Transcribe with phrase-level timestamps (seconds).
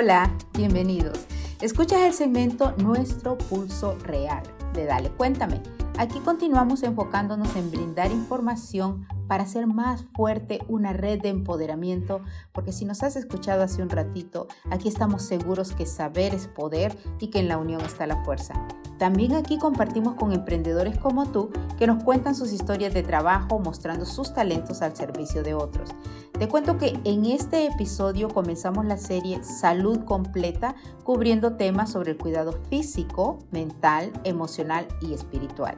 [0.00, 1.26] Hola, bienvenidos.
[1.60, 5.60] Escuchas el segmento Nuestro Pulso Real de Dale, cuéntame.
[5.98, 12.22] Aquí continuamos enfocándonos en brindar información para hacer más fuerte una red de empoderamiento,
[12.52, 16.96] porque si nos has escuchado hace un ratito, aquí estamos seguros que saber es poder
[17.20, 18.54] y que en la unión está la fuerza.
[18.98, 24.04] También aquí compartimos con emprendedores como tú que nos cuentan sus historias de trabajo mostrando
[24.04, 25.90] sus talentos al servicio de otros.
[26.36, 32.18] Te cuento que en este episodio comenzamos la serie Salud Completa cubriendo temas sobre el
[32.18, 35.76] cuidado físico, mental, emocional y espiritual.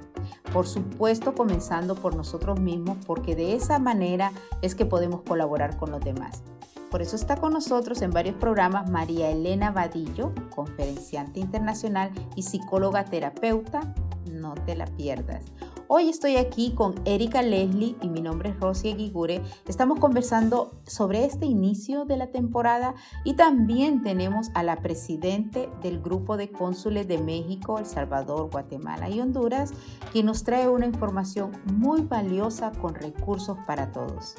[0.53, 4.33] Por supuesto comenzando por nosotros mismos porque de esa manera
[4.63, 6.43] es que podemos colaborar con los demás.
[6.91, 13.05] Por eso está con nosotros en varios programas María Elena Vadillo, conferenciante internacional y psicóloga
[13.05, 13.95] terapeuta.
[14.33, 15.45] No te la pierdas.
[15.93, 19.43] Hoy estoy aquí con Erika Leslie y mi nombre es Rosy Aguigure.
[19.67, 26.01] Estamos conversando sobre este inicio de la temporada y también tenemos a la presidente del
[26.01, 29.73] grupo de cónsules de México, El Salvador, Guatemala y Honduras,
[30.13, 34.37] quien nos trae una información muy valiosa con recursos para todos.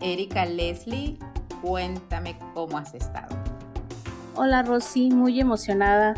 [0.00, 1.18] Erika Leslie,
[1.62, 3.34] cuéntame cómo has estado.
[4.36, 6.14] Hola Rosy, muy emocionada.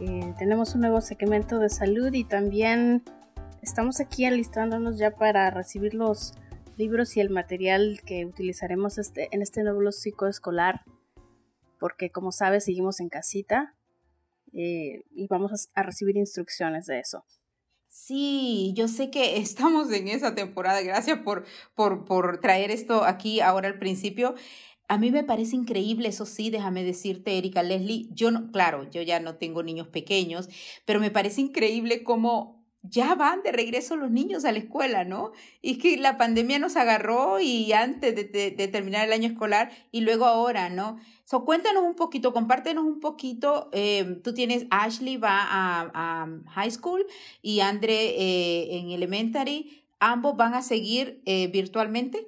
[0.00, 3.02] Eh, tenemos un nuevo segmento de salud y también
[3.60, 6.32] estamos aquí alistándonos ya para recibir los
[6.76, 9.82] libros y el material que utilizaremos este, en este nuevo
[10.28, 10.82] escolar,
[11.78, 13.74] porque como sabes seguimos en casita
[14.54, 17.24] eh, y vamos a recibir instrucciones de eso.
[17.92, 20.80] Sí, yo sé que estamos en esa temporada.
[20.82, 24.34] Gracias por, por, por traer esto aquí ahora al principio.
[24.88, 29.02] A mí me parece increíble, eso sí, déjame decirte, Erika Leslie, yo no, claro, yo
[29.02, 30.48] ya no tengo niños pequeños,
[30.84, 35.32] pero me parece increíble cómo ya van de regreso los niños a la escuela, ¿no?
[35.60, 40.24] Y que la pandemia nos agarró y antes de, terminar el año escolar y luego
[40.24, 40.98] ahora, ¿no?
[41.24, 43.68] So, cuéntanos un poquito, compártenos un poquito.
[43.72, 47.06] Eh, tú tienes, Ashley va a, high school
[47.42, 49.84] y Andre eh, en elementary.
[49.98, 52.26] ¿Ambos van a seguir eh, virtualmente?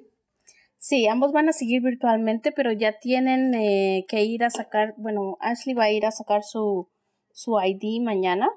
[0.77, 3.53] Sí, ambos van a seguir virtualmente, pero ya tienen
[4.07, 6.89] que ir a sacar, bueno, Ashley va a ir a sacar su,
[7.31, 8.49] su ID mañana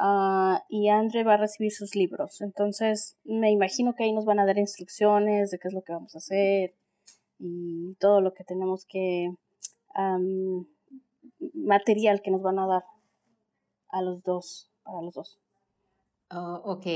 [0.00, 2.40] Ah, y Andre va a recibir sus libros.
[2.40, 5.92] Entonces, me imagino que ahí nos van a dar instrucciones de qué es lo que
[5.92, 6.76] vamos a hacer
[7.40, 9.32] y todo lo que tenemos que,
[11.54, 12.84] material que nos van a dar
[13.88, 15.40] a los dos, para los dos.
[16.30, 16.86] Oh, ok.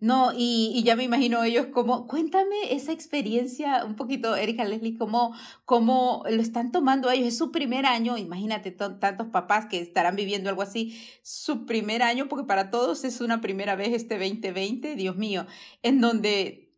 [0.00, 4.98] No, y, y, ya me imagino ellos como, cuéntame esa experiencia un poquito, Erika Leslie,
[4.98, 5.32] cómo,
[5.64, 7.28] cómo lo están tomando ellos.
[7.28, 12.28] Es su primer año, imagínate tantos papás que estarán viviendo algo así, su primer año,
[12.28, 15.46] porque para todos es una primera vez este 2020, Dios mío,
[15.82, 16.74] en donde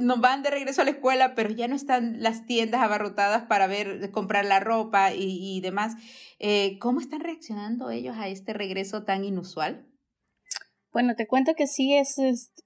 [0.00, 3.66] nos van de regreso a la escuela, pero ya no están las tiendas abarrotadas para
[3.66, 5.94] ver, comprar la ropa y, y demás.
[6.38, 9.86] Eh, ¿Cómo están reaccionando ellos a este regreso tan inusual?
[10.96, 12.16] Bueno, te cuento que sí es,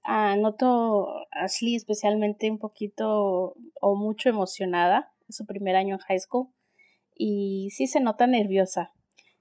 [0.05, 5.99] ah, noto a Ashley especialmente un poquito o mucho emocionada, es su primer año en
[5.99, 6.47] high school
[7.13, 8.93] y sí se nota nerviosa.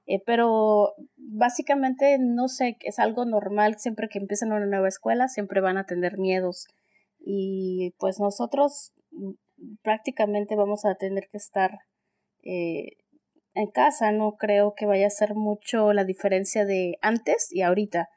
[0.06, 5.60] Eh, pero básicamente no sé, es algo normal, siempre que empiezan una nueva escuela siempre
[5.60, 6.66] van a tener miedos
[7.20, 9.34] y pues nosotros mm,
[9.82, 11.78] prácticamente vamos a tener que estar
[12.42, 12.96] eh,
[13.54, 18.08] en casa, no creo que vaya a ser mucho la diferencia de antes y ahorita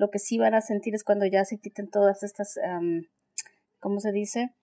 [0.00, 2.58] lo que sí van a sentir es cuando ya se quiten todas estas,
[3.80, 4.54] ¿cómo se dice?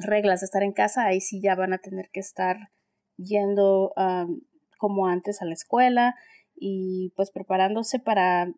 [0.00, 2.56] Reglas de estar en casa, ahí sí ya van a tener que estar
[3.16, 3.92] yendo
[4.76, 6.16] como antes a la escuela
[6.56, 8.48] y pues preparándose para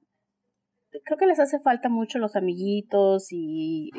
[1.04, 3.90] creo que les hace falta mucho los amiguitos y,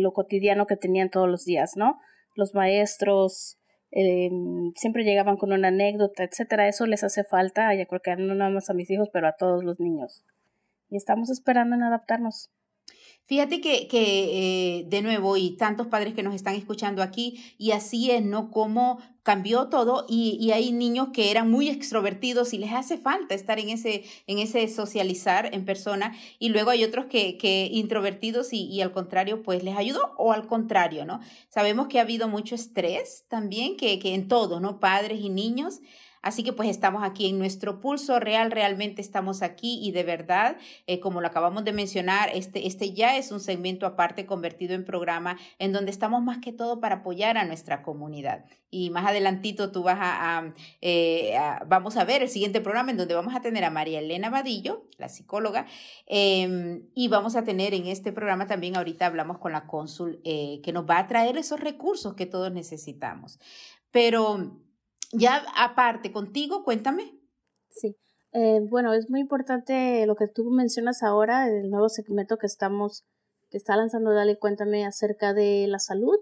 [0.00, 1.98] lo cotidiano que tenían todos los días, ¿no?
[2.36, 3.58] Los maestros
[3.90, 6.68] em, siempre llegaban con una anécdota, etcétera.
[6.68, 9.34] Eso les hace falta, ya creo que no nada más a mis hijos, pero a
[9.36, 10.24] todos los niños
[10.90, 12.50] y estamos esperando en adaptarnos.
[13.28, 17.72] Fíjate que, que eh, de nuevo, y tantos padres que nos están escuchando aquí, y
[17.72, 18.50] así es, ¿no?
[18.50, 23.34] Cómo cambió todo y, y, hay niños que eran muy extrovertidos y les hace falta
[23.34, 28.54] estar en ese, en ese socializar en persona, y luego hay otros que, que introvertidos
[28.54, 31.20] y, y al contrario, pues les ayudó, o al contrario, ¿no?
[31.50, 34.80] Sabemos que ha habido mucho estrés también, que, que en todos, ¿no?
[34.80, 35.80] Padres y niños.
[36.22, 40.56] Así que pues estamos aquí en nuestro pulso real, realmente estamos aquí y de verdad,
[40.86, 44.84] eh, como lo acabamos de mencionar, este, este ya es un segmento aparte convertido en
[44.84, 48.44] programa en donde estamos más que todo para apoyar a nuestra comunidad.
[48.70, 51.34] Y más adelantito tú vas a, eh,
[51.66, 54.86] vamos a ver el siguiente programa en donde vamos a tener a María Elena Vadillo,
[54.98, 55.66] la psicóloga,
[56.06, 60.60] em, y vamos a tener en este programa también, ahorita hablamos con la cónsul, eh,
[60.62, 63.38] que nos va a traer esos recursos que todos necesitamos.
[63.90, 64.60] Pero
[65.12, 67.18] ya aparte, contigo, cuéntame.
[67.70, 67.96] Sí,
[68.32, 73.04] eh, bueno, es muy importante lo que tú mencionas ahora, el nuevo segmento que estamos,
[73.50, 76.18] que está lanzando Dale Cuéntame acerca de la salud.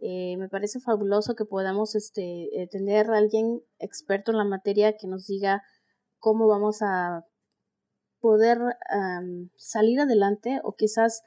[0.00, 4.96] Eh, me parece fabuloso que podamos este, eh, tener a alguien experto en la materia
[4.96, 5.62] que nos diga
[6.18, 7.26] cómo vamos a
[8.20, 8.58] poder
[9.56, 11.22] salir adelante o quizás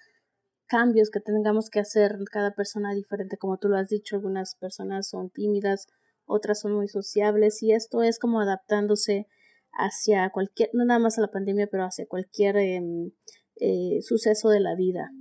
[0.67, 5.07] cambios que tengamos que hacer cada persona diferente, como tú lo has dicho, algunas personas
[5.07, 5.87] son tímidas,
[6.25, 9.27] otras son muy sociables y esto es como adaptándose
[9.73, 13.11] hacia cualquier, no nada más a la pandemia, pero hacia cualquier em,
[13.59, 15.11] eh, suceso de la vida.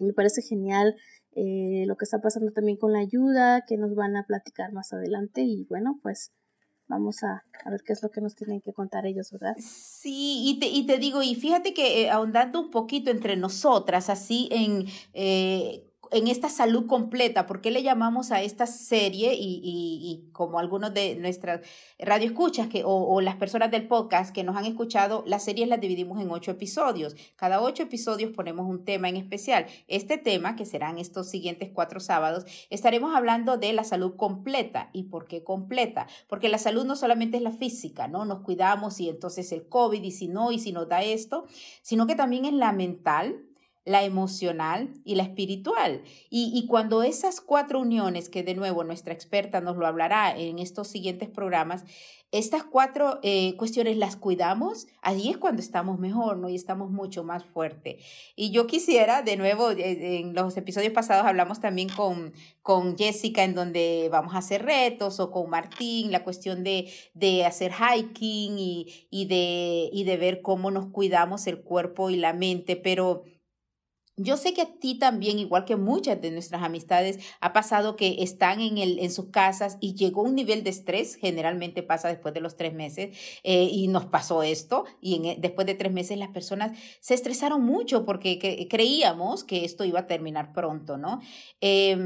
[0.00, 0.96] Me parece genial
[1.32, 4.92] eh, lo que está pasando también con la ayuda, que nos van a platicar más
[4.92, 6.32] adelante y bueno, pues
[6.88, 9.54] vamos a, a, ver qué es lo que nos tienen que contar ellos, ¿verdad?
[9.58, 14.08] Sí, y te, y te digo, y fíjate que eh, ahondando un poquito entre nosotras,
[14.08, 14.86] así en
[16.10, 20.94] en esta salud completa, ¿por qué le llamamos a esta serie y, y, como algunos
[20.94, 21.60] de nuestras
[21.98, 26.20] radioescuchas que, o, las personas del podcast que nos han escuchado, las series las dividimos
[26.20, 27.16] en ocho episodios.
[27.36, 29.66] Cada ocho episodios ponemos un tema en especial.
[29.86, 34.90] Este tema, que serán estos siguientes cuatro sábados, estaremos hablando de la salud completa.
[34.92, 36.06] ¿Y por qué completa?
[36.28, 38.24] Porque la salud no solamente es la física, ¿no?
[38.24, 41.46] Nos cuidamos y entonces el COVID y si no, y si nos da esto,
[41.82, 43.47] sino que también es la mental,
[43.88, 46.02] la emocional y la espiritual.
[46.30, 50.88] Y, cuando esas cuatro uniones, que de nuevo nuestra experta nos lo hablará en estos
[50.88, 51.84] siguientes programas,
[52.30, 56.50] estas cuatro eh, cuestiones las cuidamos, allí es cuando estamos mejor, ¿no?
[56.50, 58.00] Y estamos mucho más fuerte.
[58.36, 63.44] Y yo quisiera, de nuevo, eh, en los episodios pasados hablamos también con, con Jessica,
[63.44, 68.58] en donde vamos a hacer retos, o con Martín, la cuestión de, de hacer hiking
[68.58, 73.22] y, y, de, y de ver cómo nos cuidamos el cuerpo y la mente, pero
[74.18, 78.16] yo sé que a ti también, igual que muchas de nuestras amistades, ha pasado que
[78.22, 82.34] están en, el, en sus casas y llegó un nivel de estrés, generalmente pasa después
[82.34, 85.92] de los tres meses, eh, y nos pasó esto, y en, e, después de tres
[85.92, 88.38] meses las personas se estresaron mucho porque
[88.68, 91.20] creíamos que esto iba a terminar pronto, ¿no?
[91.60, 91.96] Eh,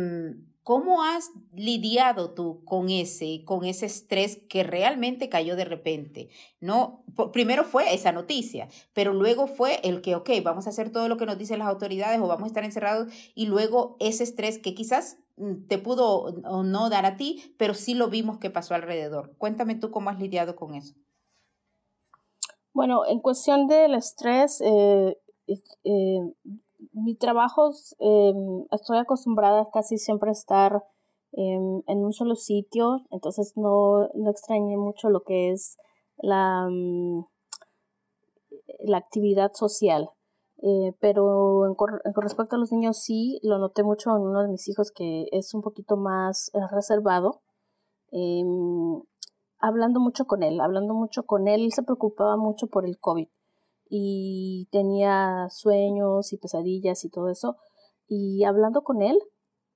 [0.62, 6.28] ¿Cómo has lidiado tú con ese, con ese estrés que realmente cayó de repente?
[6.60, 11.08] No, primero fue esa noticia, pero luego fue el que, ok, vamos a hacer todo
[11.08, 14.60] lo que nos dicen las autoridades o vamos a estar encerrados y luego ese estrés
[14.60, 18.50] que quizás mm, te pudo o no dar a ti, pero sí lo vimos que
[18.50, 19.34] pasó alrededor.
[19.38, 20.94] Cuéntame tú cómo has lidiado con eso.
[22.72, 25.18] Bueno, en cuestión del estrés, eh,
[25.84, 26.20] eh,
[26.92, 30.82] mi trabajo, em, estoy acostumbrada casi siempre a estar
[31.34, 35.78] en un solo sitio, entonces no, no extrañé mucho lo que es
[36.18, 37.24] la, mm,
[38.80, 40.10] la actividad social.
[40.64, 44.68] Eh, pero con, respecto a los niños sí, lo noté mucho en uno de mis
[44.68, 47.42] hijos que es un poquito más eh, reservado.
[48.12, 49.02] Em,
[49.58, 53.28] hablando mucho con él, hablando mucho con él, él se preocupaba mucho por el COVID
[53.94, 57.58] y tenía sueños y pesadillas y todo eso.
[58.08, 59.18] Y hablando con él,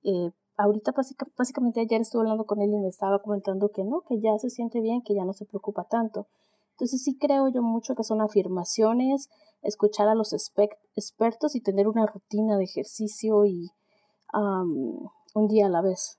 [0.01, 0.91] eh, ahorita
[1.37, 4.49] básicamente ayer estuve hablando con él y me estaba comentando que no, que ya se
[4.49, 6.25] siente bien, que ya no se preocupa tanto.
[6.71, 9.29] Entonces sí creo yo mucho que son afirmaciones,
[9.61, 13.69] escuchar a los expertos y tener una rutina de ejercicio y
[14.33, 16.17] un día a la vez.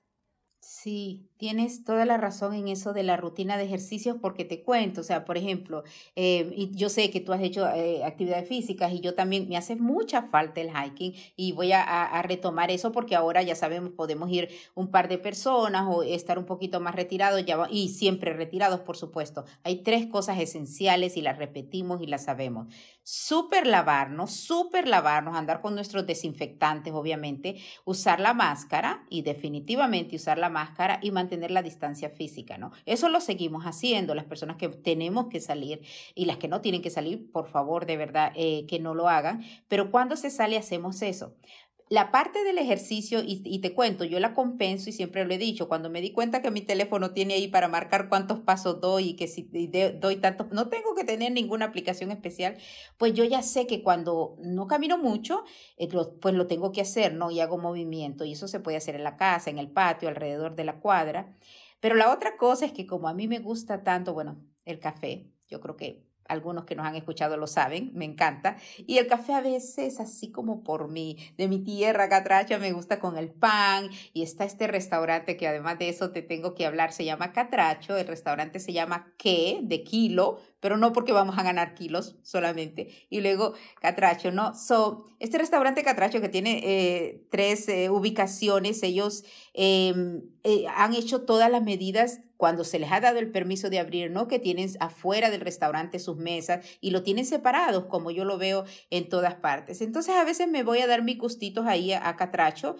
[0.61, 4.99] Sí, tienes toda la razón en eso de la rutina de ejercicios porque te cuento,
[4.99, 5.83] o sea, por ejemplo,
[6.17, 9.77] eh, yo sé que tú has hecho eh, actividades físicas y yo también me hace
[9.77, 14.49] mucha falta el hiking y voy a, retomar eso porque ahora ya sabemos, podemos ir
[14.75, 17.41] un par de personas o estar un poquito más retirados
[17.71, 19.45] y siempre retirados, por supuesto.
[19.63, 22.67] Hay tres cosas esenciales y las repetimos y las sabemos.
[23.03, 24.47] Súper lavarnos,
[24.85, 27.55] lavarnos, andar con nuestros desinfectantes, obviamente,
[27.85, 32.71] usar la máscara y definitivamente usar la máscara y mantener la distancia física, ¿no?
[32.85, 35.81] Eso lo seguimos haciendo, las personas que tenemos que salir
[36.15, 39.09] y las que no tienen que salir, por favor, de verdad, eh, que no lo
[39.09, 41.35] hagan, pero cuando se sale hacemos eso
[41.89, 45.67] la parte del ejercicio, y, te cuento, yo la compenso y siempre lo he dicho,
[45.67, 49.15] cuando me di cuenta que mi teléfono tiene ahí para marcar cuántos pasos doy y
[49.15, 49.49] que si
[49.99, 52.57] doy tantos, no tengo que tener ninguna aplicación especial,
[52.97, 55.43] pues yo ya sé que cuando no camino mucho,
[55.77, 55.89] eh,
[56.21, 57.31] pues lo tengo que hacer, ¿no?
[57.31, 60.55] Y hago movimiento, y eso se puede hacer en la casa, en el patio, alrededor
[60.55, 61.35] de la cuadra.
[61.79, 65.31] Pero la otra cosa es que como a mí me gusta tanto, bueno, el café,
[65.47, 68.57] yo creo que algunos que nos han escuchado lo saben, me encanta.
[68.77, 72.99] Y el café a veces, así como por mi, de mi tierra catracha, me gusta
[72.99, 73.89] con el pan.
[74.13, 77.97] Y está este restaurante que además de eso te tengo que hablar, se llama Catracho.
[77.97, 79.59] El restaurante se llama ¿Qué?
[79.61, 82.89] de kilo, pero no porque vamos a ganar kilos solamente.
[83.09, 84.55] Y luego Catracho, ¿no?
[84.55, 91.21] So, este restaurante Catracho que tiene eh, tres eh, ubicaciones, ellos em, eh, han hecho
[91.21, 94.29] todas las medidas cuando se les ha dado el permiso de abrir, ¿no?
[94.29, 98.63] Que tienen afuera del restaurante sus mesas y lo tienen separados, como yo lo veo
[98.89, 99.81] en todas partes.
[99.81, 102.77] Entonces a veces me voy a dar mis gustitos ahí a, Catracho,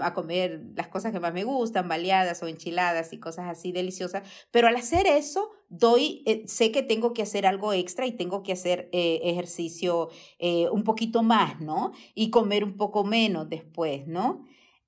[0.00, 4.22] a comer las cosas que más me gustan, baleadas o enchiladas y cosas así deliciosas,
[4.52, 8.42] pero al hacer eso, doy, eh, sé que tengo que hacer algo extra y tengo
[8.42, 11.92] que hacer eh, ejercicio eh, un poquito más, ¿no?
[12.14, 14.44] Y comer un poco menos después, ¿no?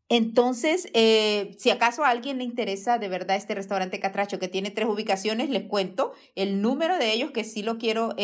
[0.08, 0.88] Entonces,
[1.58, 5.50] si acaso a alguien le interesa de verdad este restaurante Catracho que tiene tres ubicaciones,
[5.50, 8.16] les cuento el número de ellos que sí lo quiero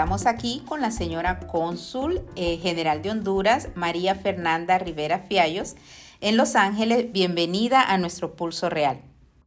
[0.00, 5.76] estamos aquí con la señora cónsul eh, general de Honduras, María Fernanda Rivera Fiallos,
[6.22, 7.12] en Los Ángeles.
[7.12, 9.02] Bienvenida a nuestro Pulso Real.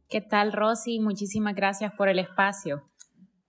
[0.08, 1.00] ¿Qué tal, Rosy?
[1.00, 2.88] Muchísimas gracias por el espacio.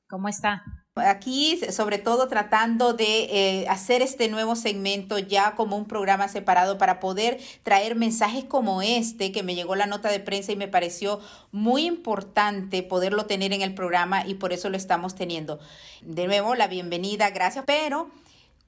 [0.10, 0.64] ¿Cómo está?
[0.98, 6.78] Aquí, sobre todo, tratando de eh, hacer este nuevo segmento ya como un programa separado
[6.78, 10.70] para poder traer mensajes como este, que me llegó la nota de prensa y me
[10.70, 11.20] pareció
[11.52, 15.60] muy importante poderlo tener en el programa y por eso lo estamos teniendo.
[16.02, 17.66] De nuevo, la bienvenida, gracias.
[17.68, 18.10] Pero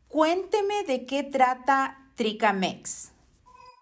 [0.10, 3.14] cuénteme de qué trata Tricamex.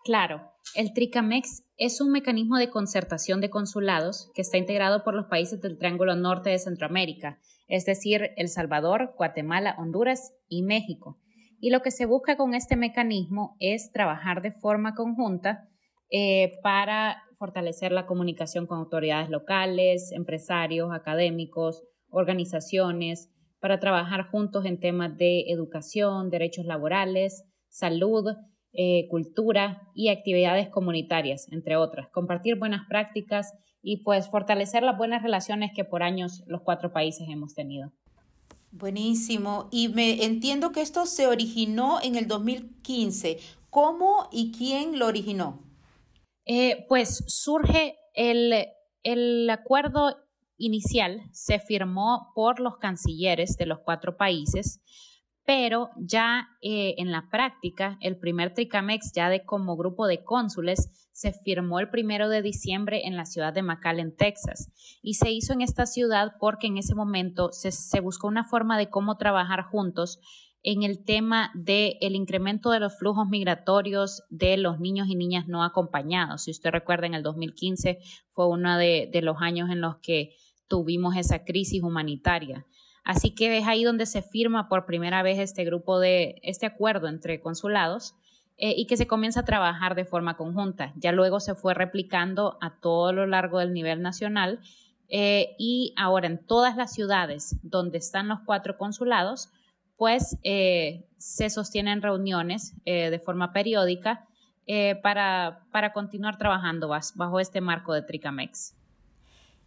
[0.04, 5.25] Claro, el Tricamex es un mecanismo de concertación de consulados que está integrado por los
[5.25, 11.19] países del Triángulo Norte de Centroamérica es decir, El Salvador, Guatemala, Honduras y México.
[11.60, 15.67] Y lo que se busca con este mecanismo es trabajar de forma conjunta
[16.12, 24.79] eh, para fortalecer la comunicación con autoridades locales, empresarios, académicos, organizaciones, para trabajar juntos en
[24.79, 28.25] temas de educación, derechos laborales, salud,
[28.74, 32.10] eh, cultura y actividades comunitarias, entre otras.
[32.12, 33.53] Compartir buenas prácticas
[33.88, 37.94] y pues fortalecer las buenas relaciones que por años los cuatro países hemos tenido.
[38.72, 39.70] Buenísimo.
[39.72, 43.38] Y me entiendo que esto se originó en el 2015.
[43.70, 45.62] ¿Cómo y quién lo originó?
[46.48, 48.65] Eh, pues surge el,
[49.04, 50.18] el acuerdo
[50.58, 54.82] inicial, se firmó por los cancilleres de los cuatro países
[55.46, 61.10] pero ya eh, en la práctica, el primer TRICAMEX ya de como grupo de cónsules
[61.12, 64.72] se firmó el primero de diciembre en la ciudad de McAllen, Texas,
[65.04, 68.90] y se hizo en esta ciudad porque en ese momento se, buscó una forma de
[68.90, 70.20] cómo trabajar juntos
[70.64, 75.48] en el tema del el incremento de los flujos migratorios de los niños y niñas
[75.48, 76.44] no acompañados.
[76.44, 78.00] Si usted recuerda, en el 2015
[78.32, 80.36] fue uno de los años en los que
[80.68, 82.66] tuvimos esa crisis humanitaria.
[83.05, 87.07] Así que es ahí donde se firma por primera vez este grupo de, este acuerdo
[87.07, 88.15] entre consulados
[88.57, 90.91] eh, y que se comienza a trabajar de forma conjunta.
[90.95, 94.59] Ya luego se fue replicando a todo lo largo del nivel nacional
[95.07, 99.51] eh, y ahora en todas las ciudades donde están los cuatro consulados,
[99.97, 104.27] pues eh, se sostienen reuniones de forma periódica
[105.01, 108.75] para, para continuar trabajando bajo este marco de Tricamex.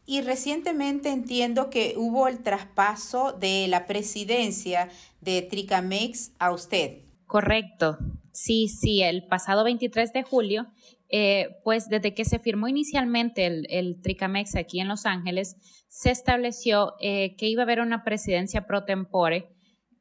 [0.08, 4.88] Y recientemente entiendo que hubo el traspaso de la presidencia
[5.20, 7.02] de Tricamex a usted.
[7.26, 7.98] Correcto.
[8.32, 10.66] Sí, sí, el pasado 23 de julio
[11.10, 15.56] eh, pues desde que se firmó inicialmente el, Tricamex aquí en Los Ángeles,
[15.88, 19.48] se estableció eh, que iba a haber una presidencia pro tempore.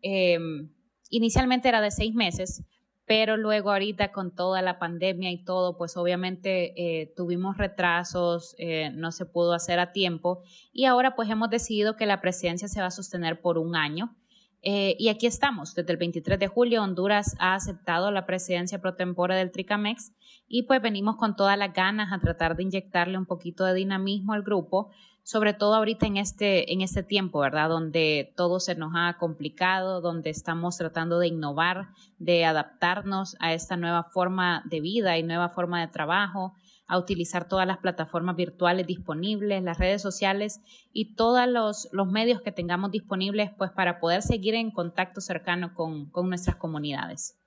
[0.01, 0.69] Em,
[1.09, 2.63] inicialmente era de seis meses,
[3.07, 8.55] pero luego ahorita con toda la pandemia y todo, pues obviamente eh, tuvimos retrasos,
[8.93, 12.81] no se pudo hacer a tiempo y ahora pues hemos decidido que la presidencia se
[12.81, 14.15] va a sostener por un año.
[14.61, 19.35] y aquí estamos, desde el 23 de julio Honduras ha aceptado la presidencia pro tempore
[19.35, 20.11] del Tricamex
[20.47, 24.33] y pues venimos con todas las ganas a tratar de inyectarle un poquito de dinamismo
[24.33, 24.91] al grupo,
[25.27, 27.67] sobre todo ahorita en este, en este tiempo, ¿verdad?
[27.67, 33.75] Donde todo se nos ha complicado, donde estamos tratando de innovar, de adaptarnos a esta
[33.75, 36.53] nueva forma de vida y nueva forma de trabajo,
[36.87, 40.61] a utilizar todas las plataformas virtuales disponibles, las redes sociales
[40.93, 45.73] y todos los, los medios que tengamos disponibles pues para poder seguir en contacto cercano
[45.73, 47.37] con, con nuestras comunidades.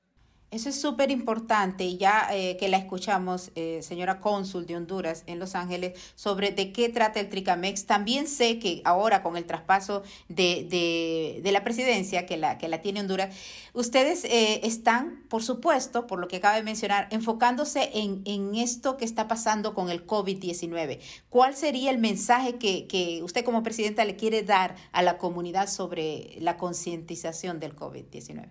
[0.51, 5.39] Eso es súper importante, ya eh, que la escuchamos, eh, señora cónsul de Honduras en
[5.39, 7.87] Los Ángeles, sobre de qué trata el Tricamex.
[7.87, 12.67] También sé que ahora con el traspaso de, de, de la presidencia que la, que
[12.67, 13.33] la tiene Honduras,
[13.75, 18.97] ustedes eh, están, por supuesto, por lo que acaba de mencionar, enfocándose en, en esto
[18.97, 20.99] que está pasando con el COVID-19.
[21.29, 25.69] ¿Cuál sería el mensaje que, que usted como presidenta le quiere dar a la comunidad
[25.69, 28.49] sobre la concientización del COVID-19?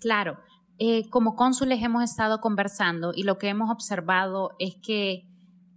[0.00, 0.38] Claro.
[0.78, 5.24] Eh, como cónsules hemos estado conversando y lo que hemos observado es que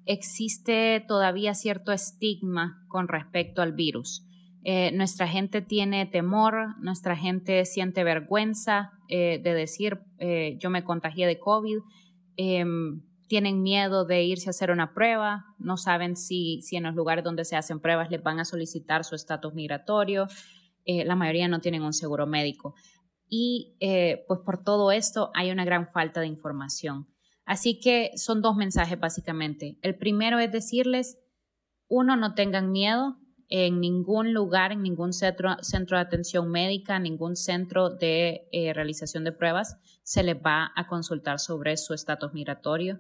[0.06, 4.25] existe todavía cierto estigma con respecto al virus.
[4.63, 10.00] Eh, nuestra gente tiene temor, nuestra gente siente vergüenza eh, de decir
[10.58, 11.77] yo me contagié de COVID,
[12.38, 16.96] em, tienen miedo de irse a hacer una prueba, no saben si, si en los
[16.96, 20.27] lugares donde se hacen pruebas les van a solicitar su estatus migratorio,
[20.86, 22.74] la mayoría no tienen un seguro médico
[23.29, 27.07] y eh, pues por todo esto hay una gran falta de información.
[27.46, 29.77] Así que son dos mensajes básicamente.
[29.81, 31.17] El primero es decirles,
[31.88, 33.17] uno, no tengan miedo
[33.50, 39.24] en ningún lugar, en ningún centro, centro de atención médica, ningún centro de eh, realización
[39.24, 43.00] de pruebas, se les va a consultar sobre su estatus migratorio.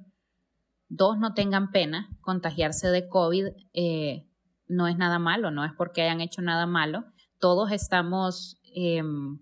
[0.87, 2.17] Dos, no tengan pena.
[2.21, 4.25] Contagiarse de COVID eh,
[4.67, 7.03] no es nada malo, no es porque hayan hecho nada malo.
[7.39, 9.39] Todos estamos em,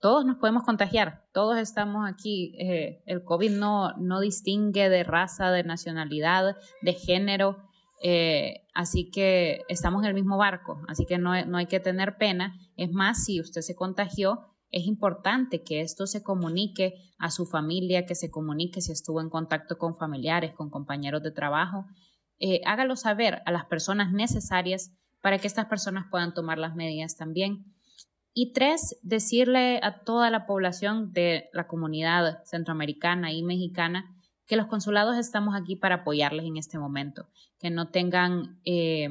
[0.00, 2.54] todos nos podemos contagiar, todos estamos aquí.
[2.58, 7.56] Eh, el COVID no, no distingue de raza, de nacionalidad, de género,
[8.02, 12.16] eh, así que estamos en el mismo barco, así que no, no hay que tener
[12.16, 12.54] pena.
[12.76, 18.06] Es más, si usted se contagió, es importante que esto se comunique a su familia,
[18.06, 21.86] que se comunique si estuvo en contacto con familiares, con compañeros de trabajo.
[22.38, 27.16] Eh, hágalo saber a las personas necesarias para que estas personas puedan tomar las medidas
[27.16, 27.74] también.
[28.34, 34.14] Y tres, decirle a toda la población de la comunidad centroamericana y mexicana
[34.46, 39.08] que los consulados estamos aquí para apoyarles en este momento, que no tengan, eh,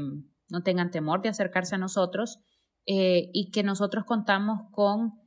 [0.49, 2.39] no tengan temor de acercarse a nosotros
[2.85, 5.19] eh, y que nosotros contamos con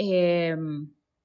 [0.00, 0.56] eh,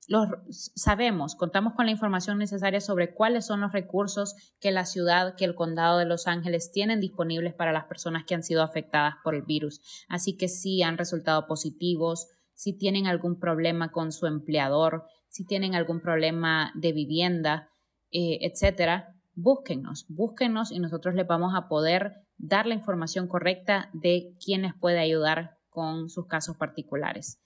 [0.08, 5.36] los, sabemos, contamos con la información necesaria sobre cuáles son los recursos que la ciudad,
[5.36, 9.16] que el condado de Los Ángeles tienen disponibles para las personas que han sido afectadas
[9.24, 9.82] por el virus.
[10.10, 15.76] Así que si han resultado positivos, si tienen algún problema con su empleador, si tienen
[15.76, 17.70] algún problema de vivienda,
[18.12, 24.36] eh, etcétera, búsquennos, búsquennos y nosotros les vamos a poder dar la información correcta de
[24.44, 27.40] quién les puede ayudar con sus casos particulares.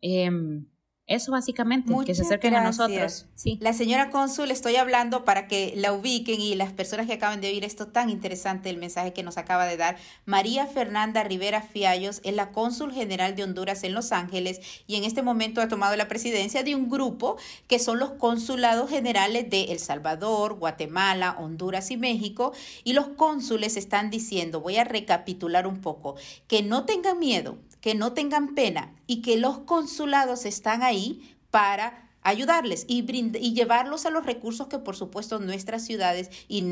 [0.00, 0.66] Em,
[1.06, 3.26] eso básicamente, que se acerquen a nosotros.
[3.34, 3.58] Sí.
[3.60, 7.48] La señora cónsul, estoy hablando para que la ubiquen y las personas que acaban de
[7.48, 9.96] oír esto tan interesante, el mensaje que nos acaba de dar.
[10.24, 15.04] María Fernanda Rivera Fiallos es la cónsul general de Honduras en Los Ángeles y en
[15.04, 17.36] este momento ha tomado la presidencia de un grupo
[17.68, 22.52] que son los consulados generales de El Salvador, Guatemala, Honduras y México.
[22.82, 26.14] Y los cónsules están diciendo, voy a recapitular un poco,
[26.48, 32.10] que no tengan miedo, que no tengan pena y que los consulados están ahí para
[32.22, 36.62] ayudarles y, y llevarlos a los recursos que por supuesto nuestras ciudades y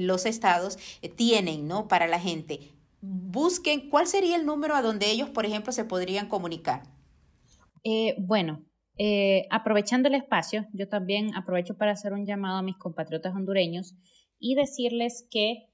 [0.00, 1.86] los estados eh, tienen ¿no?
[1.86, 2.60] para la gente.
[3.02, 6.84] Busquen cuál sería el número a donde ellos, por ejemplo, se podrían comunicar.
[7.82, 8.64] Eh, bueno,
[8.96, 13.96] eh, aprovechando el espacio, yo también aprovecho para hacer un llamado a mis compatriotas hondureños
[14.38, 15.66] y decirles que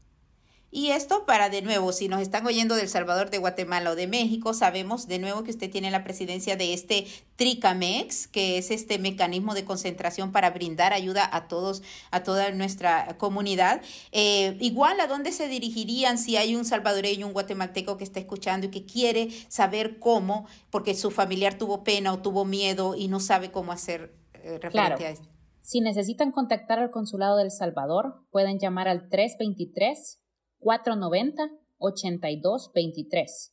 [0.74, 4.08] Y esto para de nuevo, si nos están oyendo del Salvador, de Guatemala o de
[4.08, 8.98] México, sabemos de nuevo que usted tiene la presidencia de este TRICAMEX, que es este
[8.98, 13.82] mecanismo de concentración para brindar ayuda a todos, a toda nuestra comunidad.
[14.14, 18.68] Eh, igual, ¿a dónde se dirigirían si hay un salvadoreño, un guatemalteco que está escuchando
[18.68, 23.20] y que quiere saber cómo, porque su familiar tuvo pena o tuvo miedo y no
[23.20, 25.28] sabe cómo hacer eh, referente a esto?
[25.60, 30.21] Si necesitan contactar al Consulado del Salvador, pueden llamar al 323
[30.62, 33.52] 490-8223.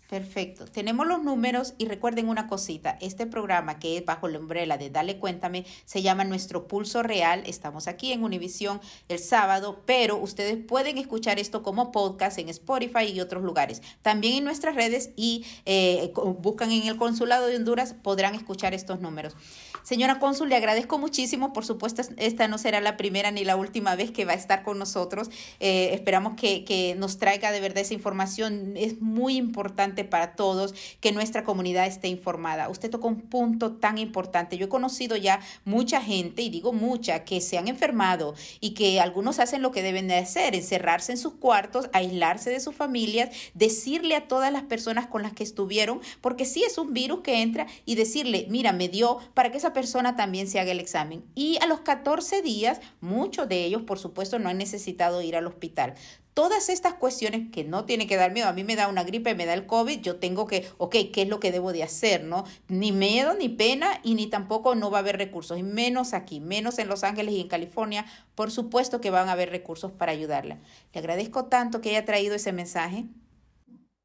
[0.09, 0.66] Perfecto.
[0.66, 4.88] Tenemos los números y recuerden una cosita, este programa que es bajo la umbrella de
[4.88, 7.42] Dale Cuéntame se llama Nuestro Pulso Real.
[7.45, 13.07] Estamos aquí en Univisión el sábado, pero ustedes pueden escuchar esto como podcast en Spotify
[13.12, 13.83] y otros lugares.
[14.03, 19.01] También en nuestras redes y eh, buscan en el Consulado de Honduras, podrán escuchar estos
[19.01, 19.35] números.
[19.83, 21.53] Señora Cónsul, le agradezco muchísimo.
[21.53, 24.64] Por supuesto, esta no será la primera ni la última vez que va a estar
[24.64, 25.31] con nosotros.
[25.61, 28.75] Eh, esperamos que, que nos traiga de verdad esa información.
[28.77, 32.68] Es muy importante para todos que nuestra comunidad esté informada.
[32.68, 34.56] Usted tocó un punto tan importante.
[34.59, 39.00] Yo he conocido ya mucha gente, y digo mucha, que se han enfermado y que
[39.00, 43.30] algunos hacen lo que deben de hacer, encerrarse en sus cuartos, aislarse de sus familias,
[43.54, 47.42] decirle a todas las personas con las que estuvieron, porque sí es un virus que
[47.42, 51.24] entra y decirle, mira, me dio para que esa persona también se haga el examen.
[51.35, 55.46] Y a los 14 días, muchos de ellos, por supuesto, no han necesitado ir al
[55.46, 55.94] hospital.
[56.37, 59.35] Todas estas cuestiones que no tiene que dar miedo, a mí me da una gripe,
[59.35, 62.25] me da el COVID, yo tengo que, ok, ¿qué es lo que debo de hacer?
[62.25, 62.44] ¿No?
[62.68, 66.40] Ni miedo, ni pena, y ni tampoco no va a haber recursos, y menos aquí,
[66.40, 70.12] menos en Los Ángeles y en California, por supuesto que van a haber recursos para
[70.12, 70.59] ayudarla.
[70.92, 73.07] Le agradezco tanto que haya traído ese mensaje.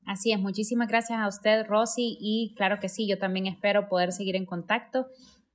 [0.06, 4.13] Así es, muchísimas gracias a usted, Rosy, y claro que sí, yo también espero poder
[4.13, 5.08] seguir en contacto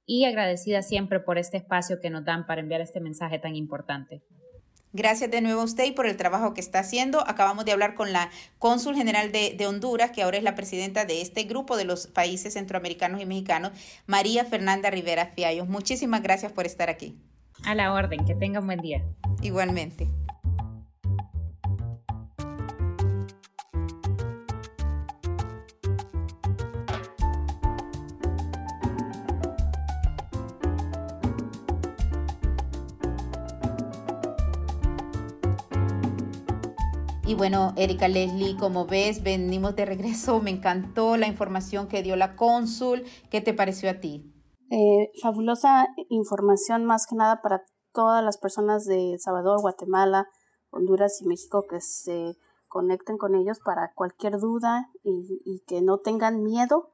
[0.04, 4.22] y agradecida siempre por este espacio que nos dan para enviar este mensaje tan importante.
[4.96, 7.20] Gracias de nuevo a usted y por el trabajo que está haciendo.
[7.28, 11.04] Acabamos de hablar con la cónsul general de, de, Honduras, que ahora es la presidenta
[11.04, 13.72] de este grupo de los países centroamericanos y mexicanos,
[14.06, 15.68] María Fernanda Rivera Fiallos.
[15.68, 17.14] Muchísimas gracias por estar aquí.
[17.66, 19.04] A la orden, que tenga un buen día.
[19.42, 20.08] Igualmente.
[37.36, 40.40] Bueno, Erika Leslie, como ves, venimos de regreso.
[40.40, 43.04] Me encantó la información que dio la cónsul.
[43.30, 44.32] ¿Qué te pareció a ti?
[44.70, 50.28] Eh, fabulosa información más que nada para todas las personas de Salvador, Guatemala,
[50.70, 52.36] Honduras y México que se
[52.68, 56.92] conecten con ellos para cualquier duda y, y que no tengan miedo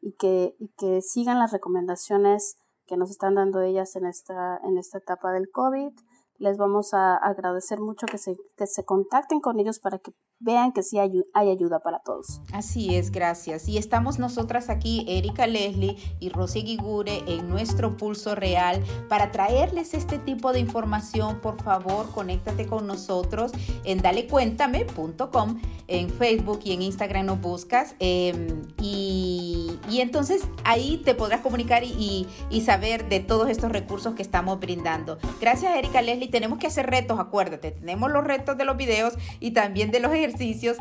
[0.00, 4.78] y que, y que sigan las recomendaciones que nos están dando ellas en esta, en
[4.78, 5.92] esta etapa del COVID
[6.38, 10.72] les vamos a agradecer mucho que se, que se contacten con ellos para que vean
[10.72, 12.40] que sí hay, ayuda para todos.
[12.52, 13.68] Así es, gracias.
[13.68, 19.94] Y estamos nosotras aquí, Erika Leslie y Rosy Guigure, en nuestro pulso real para traerles
[19.94, 21.40] este tipo de información.
[21.40, 23.52] Por favor, conéctate con nosotros
[23.84, 27.94] en dalecuéntame.com, en Facebook y en Instagram nos buscas.
[27.98, 34.14] Eh, y, y, entonces ahí te podrás comunicar y, y saber de todos estos recursos
[34.14, 35.18] que estamos brindando.
[35.40, 39.52] Gracias, Erika Leslie tenemos que hacer retos, acuérdate, tenemos los retos de los videos y
[39.52, 40.76] también de los ejercicios,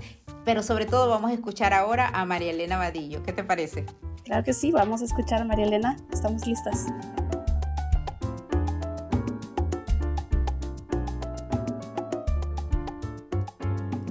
[0.46, 3.24] pero sobre todo vamos a escuchar ahora a María Elena Vadillo.
[3.24, 3.86] ¿Qué te parece?
[4.24, 6.88] Claro que sí, vamos a escuchar a María Elena, estamos listas.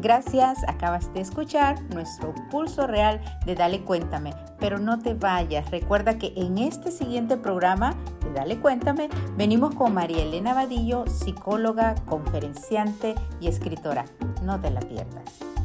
[0.00, 6.16] Gracias, acabas de escuchar nuestro pulso real de Dale Cuéntame, pero no te vayas, recuerda
[6.16, 13.16] que en este siguiente programa de Dale Cuéntame venimos con María Elena Vadillo, psicóloga, conferenciante
[13.40, 14.04] y escritora.
[14.46, 15.55] No te la pierdas.